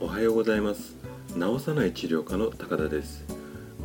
[0.00, 0.96] おはようございます。
[1.34, 3.24] 治さない治療科の高田です。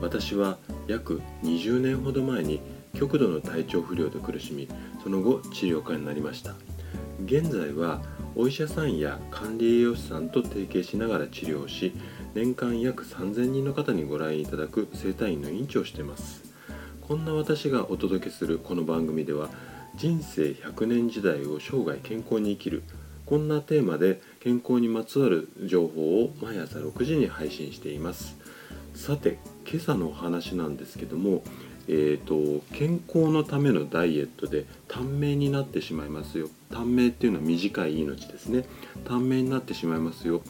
[0.02, 0.58] 私は
[0.88, 2.60] 約20年ほど前に
[2.96, 4.68] 極度の体調不良で苦しみ
[5.04, 6.56] その後治療科になりました。
[7.24, 8.02] 現在は
[8.36, 11.94] お医者さんや管理栄養士さんと提携しながら治療し
[12.34, 16.44] 年間約3000人の方にご来院いただく整体院の院長をしています。
[17.08, 19.52] こんな私がお届けするこの番組では
[19.98, 22.84] 人生100年時代を生涯健康に生きる。
[23.26, 28.36] こんなテーマで健康にまつわる情報を毎朝6時に配信しています。
[28.94, 31.44] さて今朝のお話なんですけども
[31.88, 36.50] えーと、健康のためのダイエットで短命になってしまいますよ。
[36.72, 38.66] 短命っていうのは短い命ですね。
[39.06, 40.42] 短命になってしまいますよ。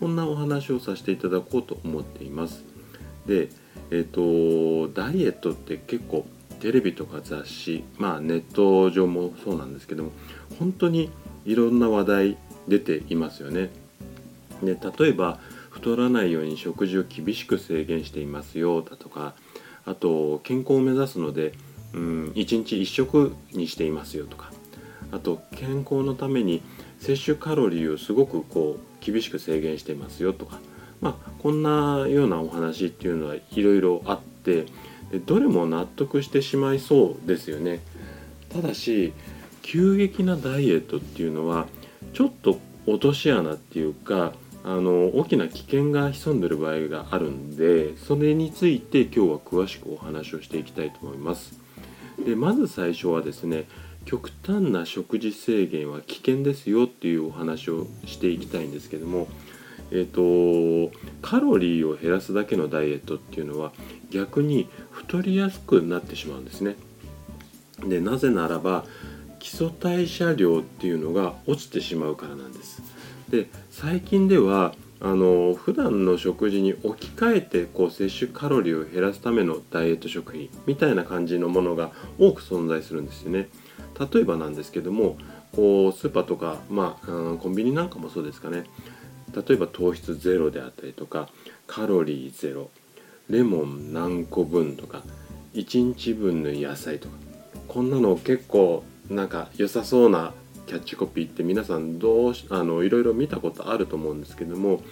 [0.00, 2.64] こんなお話をさせていただこうと思っています。
[3.26, 3.50] で
[3.90, 6.26] えっ、ー、とダイエットって結構
[6.60, 10.12] テレビとか雑誌まあネット上もそうなんですけども
[10.58, 11.10] 本当に
[11.44, 12.36] いろんな話題
[12.68, 13.70] 出ていますよね。
[14.62, 15.38] で例えば
[15.70, 19.34] 太らないように食事を厳しく制限していますよだとか
[19.86, 21.54] あと健康を目指すので、
[21.94, 24.52] うん、1日1食にしていますよとか
[25.12, 26.62] あと健康のために
[26.98, 30.58] 摂取カロリーをすごくこう厳しく制限していますよとか、
[31.00, 34.66] まあ、こんなようなお話っていうのはいろいろあって
[35.18, 37.80] どれも納得してしまいそうですよね。
[38.48, 39.12] ただし
[39.62, 41.66] 急激なダイエットっていうのは
[42.12, 51.58] ちょっと落とし穴っていうかあの大きな危険が潜んでる場合があるんでそれについて今日は詳しくお話をしていきたいと思います
[52.24, 53.66] でまず最初はですね
[54.04, 59.28] 極端な食事制限は危険ですよっていうお話をしていきたいんですけども
[59.90, 63.72] えーと、カロリーを減らすだけのダイエットっていうのは
[64.10, 66.76] 逆に太りやすくなってしまうんですね。
[67.84, 68.84] でなぜならば
[69.38, 72.82] 基礎代謝量っていうのが落ちてしまうからなんです。
[73.30, 83.48] で最近ではあの普段の食事に置き換えてこう摂取カロリーを減らすためのダイエット食品みたいな感じのものが多く存在するんですよね。
[84.12, 85.16] 例えばなんですけども
[85.52, 88.64] こうスーパーとか、まあ、うん、コンビニなんかもそうですかね。
[89.34, 91.28] 例えば糖質ゼロであったりとか
[91.66, 92.70] カロリーゼロ
[93.28, 95.02] レモン何個分とか
[95.54, 97.16] 1日分の野菜とか
[97.68, 100.32] こんなの結構なんか良さそうな
[100.66, 104.82] キャッチコピーって皆さんどうあのいろいろ見たことあると思うんですけども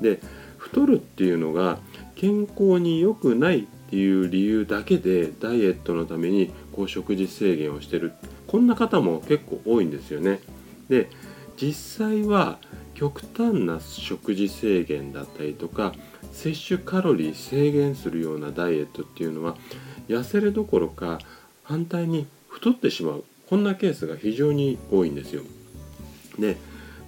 [0.00, 0.20] で
[0.56, 1.78] 太るっていうのが
[2.16, 8.12] 健康に良くないっていう理由だけでダイエットのためにこう食事制限をしてる
[8.46, 10.40] こんな方も結構多いんですよね。
[10.88, 11.08] で
[11.56, 12.58] 実際は
[12.98, 15.94] 極端な食事制限だったりとか
[16.32, 19.56] 摂取カロリー制限するようなダイエットっていうのは
[20.08, 21.20] 痩せるどころか
[21.62, 25.42] 反対に太ってしまうこんなケースが非常に多いんですよ。
[26.40, 26.56] で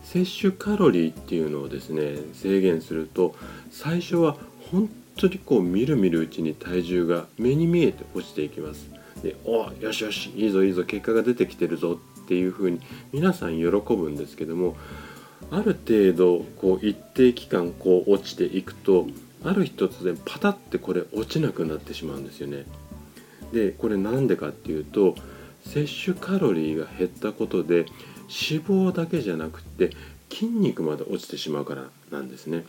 [0.04, 3.34] 摂取カロリーっていうのをですね制限すると
[3.72, 4.36] 最初は
[4.70, 8.88] 本当にこうみるみるうちに体重が目に見えて落ちていきます。
[9.24, 12.80] でおよしよしいいぞいいぞ結果が出てきてるぞっていうふうに
[13.12, 14.76] 皆さん喜ぶんですけども
[15.50, 19.06] ある程度こう一定期間こう落ちていくと
[19.42, 22.64] ある日突然パタってこれ落ちなくなってしまうんですよね。
[23.52, 25.16] でこれなんでかっていうと
[25.64, 27.86] 摂取カロリーが減ったことで
[28.28, 29.90] 脂肪だけじゃなくて
[30.30, 32.64] 筋肉まで落ちてしまうからなんですね。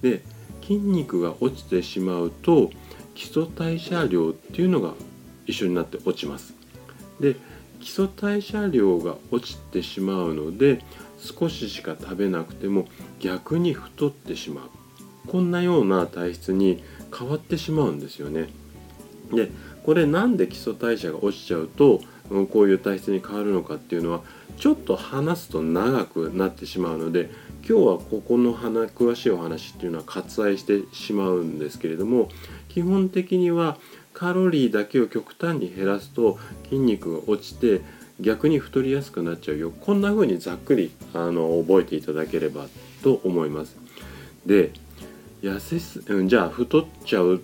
[0.00, 0.22] で
[0.62, 2.70] 筋肉が落ちてしまうと
[3.14, 4.94] 基礎代謝量っていうのが
[5.46, 6.54] 一緒になって落ちます。
[7.20, 7.36] で
[7.80, 10.80] 基礎代謝量が落ちてしまうので
[11.22, 12.86] 少ししか食べなくても
[13.20, 14.70] 逆に太ってしまう
[15.28, 16.82] こんなような体質に
[17.16, 18.48] 変わってしまうんですよね。
[19.32, 19.50] で
[19.84, 22.00] これなんで基礎代謝が落ちちゃうと
[22.52, 24.22] こういう体質に変わるのかっていうのは
[24.58, 27.30] ちょっと話すと長くなってしまうので
[27.68, 32.28] 今日はここの話詳しいお話っていうのは割愛してしまうんですけれども
[32.68, 33.78] 基本的には
[34.12, 37.80] カロリーだけを極端に減らすと筋肉が落ちて
[38.20, 42.66] 逆に太りやすくなっちゃうよこんな風にざっくりあの覚えていただければ
[43.02, 43.76] と思います。
[44.46, 44.72] で
[45.42, 47.40] 痩せすじゃあ太っちゃう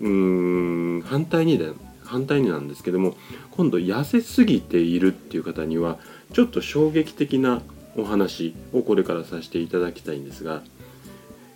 [0.00, 1.66] うん反対にだ
[2.04, 3.16] 反対になんですけども
[3.52, 5.98] 今度痩せすぎているっていう方には
[6.32, 7.62] ちょっと衝撃的な
[7.96, 10.62] お話をこれからさせていただきたいんですが、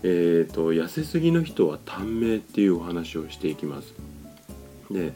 [0.02, 3.94] えーと、痩せすぎの人は短命っていうお話をしていきます。
[4.90, 5.12] で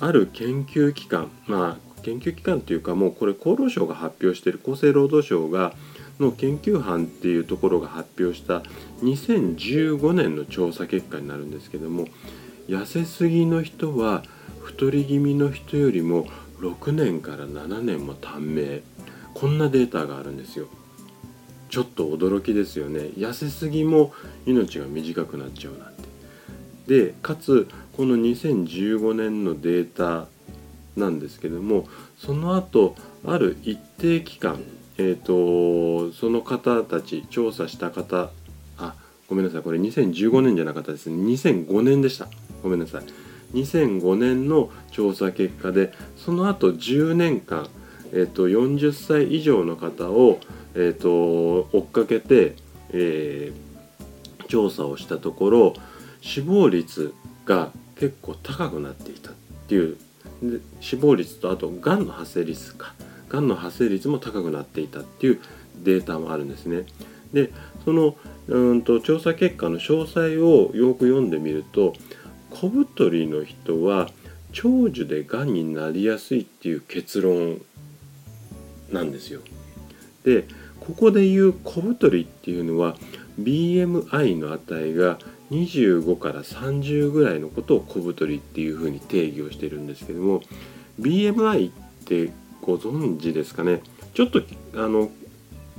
[0.00, 5.74] ある研究機関まあ研究機関というかもうこれ厚労省が発表している厚生労働省が
[6.20, 8.62] の研究班っていうところが発表した
[9.02, 12.06] 2015年の調査結果になるんですけども
[12.68, 14.24] 痩せすぎの人は
[14.62, 16.26] 太り気味の人よりも
[16.60, 18.82] 6年から7年も短命。
[19.34, 20.66] こんなデータがあるんですよ。
[21.70, 23.00] ちょっと驚きですよね。
[23.16, 24.12] 痩せすぎも
[24.46, 26.08] 命が短くなっちゃうなんて。
[27.06, 30.26] でかつこの2015年のデータ
[30.98, 31.86] なんですけども
[32.18, 34.60] その後ある一定期間
[35.00, 38.30] えーと、その方たち調査した方
[38.76, 38.94] あ
[39.28, 41.16] ごめんなさいこれ2015年じゃなかったですね。
[41.16, 42.26] 2005年でした。
[42.62, 43.02] ごめんなさい。
[43.54, 47.68] 2005年の調査結果でその後10年間、
[48.12, 50.40] えーと、40歳以上の方を、
[50.74, 52.56] えーと、追っかけて、
[52.90, 55.74] えー、調査をしたところ
[56.20, 57.14] 死亡率
[57.46, 59.34] が結構高くなっていたっ
[59.68, 59.96] ていう
[60.42, 62.94] で死亡率とあとがんの発生率か
[63.28, 65.40] がんの発生率も高くなっていたっていう
[65.82, 66.84] データもあるんですね。
[67.32, 67.50] で
[67.84, 68.16] その
[68.48, 71.92] うんと調査結果の詳細をよく読んでみると
[72.50, 74.08] 小太りの人は
[74.52, 77.60] 長寿でがんになりやすいっていう結論
[78.90, 79.40] なんですよ。
[80.24, 80.46] で
[80.80, 82.96] ここで言う小太りっていうのは
[83.40, 85.18] BMI の値が
[85.50, 90.42] 25から30ぐらいのことを小太りっていうふうに定義をしてるんですけども
[91.00, 91.72] BMI っ
[92.04, 93.80] てご存知ですかね？
[94.14, 94.42] ちょっと
[94.74, 95.10] あの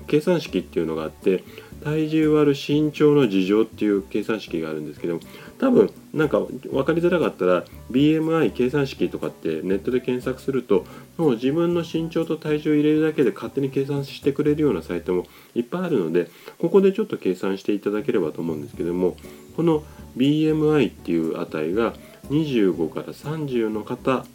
[0.09, 1.43] 計算式っていうのがあって
[1.83, 5.19] 体重割る身長の事情っていう計算式があるんですけど
[5.59, 10.85] 多分なんか分かりづらかったら BMI 計算式とかってネットで検索すると
[11.17, 15.25] もう自分の身長と体重を入れるだけで勝手に計算してくれるようなサイトも
[15.55, 19.15] いっぱいあるのでここでちょっと計算していただければと思うんですけども
[19.55, 19.83] この
[20.17, 21.93] BMI っていう値が
[22.29, 24.25] 25から30の方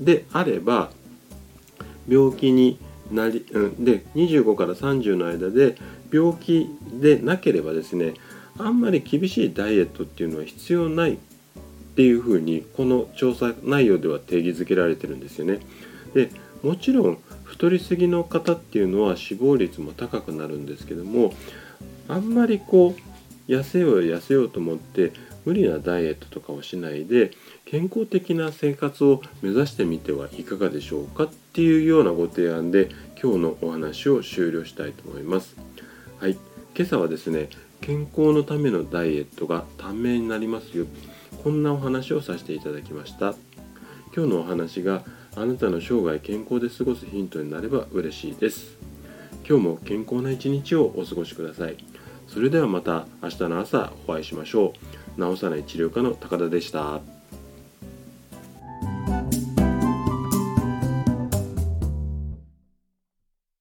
[0.00, 0.90] であれば
[2.08, 2.78] 病気に
[3.10, 5.76] なり、うん、で25から30の間で
[6.12, 6.68] 病気
[7.00, 8.14] でなければですね
[8.58, 11.16] あんまり厳しいダイエットっていうのは必要ないっ
[11.96, 15.60] ていうふうにこの調査内容では定義づけられてるんですよね。
[16.14, 16.30] で
[16.62, 21.32] もちろん太りすぎの方っていうのは死亡率も高くなるんですけども
[22.08, 25.12] あんまりこう痩せよう痩せようと思って
[25.44, 27.30] 無理なダイエットとかをしないで
[27.64, 35.56] 健康的な生活を目指してみてはいかがでしょうかっていうようなご提案で今日のお話を終了したいと思います。
[36.20, 36.32] はい、
[36.76, 37.48] 今朝はですね
[37.80, 40.84] 健康のためのダイエットが短命になりますよ。
[41.42, 43.34] こんなお話をさせていただきました。
[44.14, 45.02] 今日のお話が
[45.34, 48.76] あなたの生涯健康で過ごすヒントになれば嬉しいです。
[49.48, 51.78] 今日も健康な一日をお過ごしください。
[52.28, 54.74] それではまた明日の朝お会いしましょ
[55.16, 55.34] う。
[55.34, 57.00] 治さない治療科の高田でした。